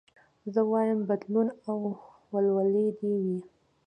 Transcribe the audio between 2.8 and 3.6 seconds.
دي وي